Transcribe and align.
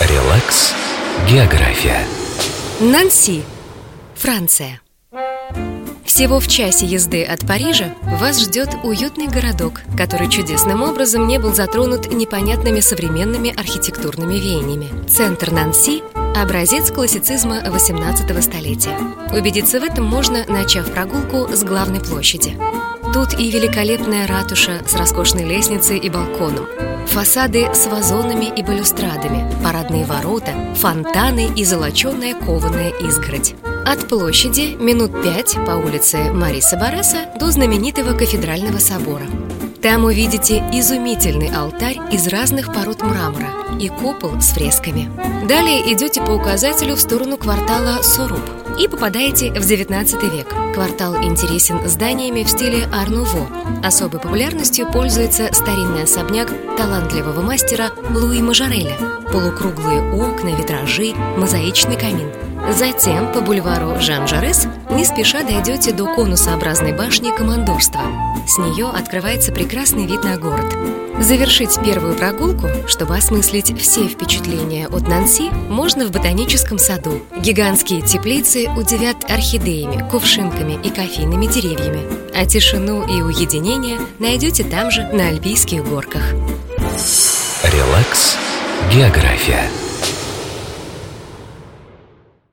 Релакс. 0.00 0.74
География. 1.26 2.00
Нанси, 2.80 3.42
Франция. 4.14 4.82
Всего 6.04 6.38
в 6.38 6.46
часе 6.48 6.84
езды 6.84 7.24
от 7.24 7.46
Парижа 7.46 7.94
вас 8.02 8.38
ждет 8.40 8.68
уютный 8.82 9.26
городок, 9.26 9.80
который 9.96 10.28
чудесным 10.28 10.82
образом 10.82 11.26
не 11.26 11.38
был 11.38 11.54
затронут 11.54 12.12
непонятными 12.12 12.80
современными 12.80 13.58
архитектурными 13.58 14.34
веяниями. 14.34 15.08
Центр 15.08 15.50
Нанси– 15.50 16.02
образец 16.36 16.90
классицизма 16.90 17.60
XVIII 17.60 18.42
столетия. 18.42 18.98
Убедиться 19.34 19.80
в 19.80 19.84
этом 19.84 20.04
можно, 20.04 20.44
начав 20.46 20.92
прогулку 20.92 21.48
с 21.50 21.64
главной 21.64 22.00
площади. 22.00 22.58
Тут 23.14 23.32
и 23.40 23.50
великолепная 23.50 24.26
ратуша 24.26 24.82
с 24.86 24.94
роскошной 24.94 25.44
лестницей 25.44 25.98
и 25.98 26.10
балконом, 26.10 26.66
фасады 27.08 27.68
с 27.74 27.86
вазонами 27.86 28.52
и 28.56 28.62
балюстрадами, 28.62 29.50
парадные 29.62 30.04
ворота, 30.04 30.52
фонтаны 30.76 31.50
и 31.56 31.64
золоченая 31.64 32.34
кованая 32.34 32.90
изгородь. 33.00 33.54
От 33.84 34.08
площади 34.08 34.76
минут 34.80 35.22
пять 35.22 35.54
по 35.66 35.72
улице 35.72 36.32
Мариса 36.32 36.76
Бареса 36.76 37.28
до 37.38 37.50
знаменитого 37.50 38.16
кафедрального 38.16 38.78
собора. 38.78 39.26
Там 39.80 40.04
увидите 40.04 40.58
изумительный 40.72 41.54
алтарь 41.54 41.98
из 42.10 42.26
разных 42.26 42.74
пород 42.74 43.02
мрамора 43.02 43.50
и 43.80 43.88
купол 43.88 44.40
с 44.40 44.50
фресками. 44.50 45.08
Далее 45.46 45.92
идете 45.92 46.20
по 46.20 46.32
указателю 46.32 46.96
в 46.96 47.00
сторону 47.00 47.36
квартала 47.36 48.02
Соруб 48.02 48.65
и 48.78 48.88
попадаете 48.88 49.52
в 49.52 49.66
19 49.66 50.22
век. 50.32 50.48
Квартал 50.74 51.16
интересен 51.22 51.86
зданиями 51.86 52.42
в 52.42 52.50
стиле 52.50 52.88
Арнуво. 52.92 53.48
Особой 53.82 54.20
популярностью 54.20 54.90
пользуется 54.90 55.52
старинный 55.52 56.02
особняк 56.02 56.52
талантливого 56.76 57.40
мастера 57.40 57.90
Луи 58.10 58.42
Мажореля. 58.42 58.96
Полукруглые 59.32 60.12
окна, 60.12 60.50
витражи, 60.56 61.14
мозаичный 61.36 61.98
камин– 61.98 62.30
Затем 62.70 63.32
по 63.32 63.40
бульвару 63.40 64.00
Жан-Жарес 64.00 64.66
не 64.90 65.04
спеша 65.04 65.42
дойдете 65.42 65.92
до 65.92 66.06
конусообразной 66.14 66.92
башни 66.92 67.30
командорства. 67.30 68.00
С 68.46 68.58
нее 68.58 68.88
открывается 68.88 69.52
прекрасный 69.52 70.06
вид 70.06 70.24
на 70.24 70.36
город. 70.36 70.74
Завершить 71.18 71.80
первую 71.82 72.14
прогулку, 72.14 72.68
чтобы 72.86 73.16
осмыслить 73.16 73.76
все 73.78 74.06
впечатления 74.06 74.86
от 74.86 75.08
Нанси, 75.08 75.50
можно 75.70 76.06
в 76.06 76.10
ботаническом 76.10 76.78
саду. 76.78 77.22
Гигантские 77.38 78.02
теплицы 78.02 78.68
удивят 78.76 79.24
орхидеями, 79.30 80.06
кувшинками 80.10 80.78
и 80.82 80.90
кофейными 80.90 81.46
деревьями, 81.46 82.02
а 82.34 82.44
тишину 82.44 83.06
и 83.06 83.22
уединение 83.22 83.98
найдете 84.18 84.64
там 84.64 84.90
же, 84.90 85.04
на 85.04 85.28
Альпийских 85.28 85.88
горках. 85.88 86.32
Релакс. 87.64 88.36
География. 88.92 89.70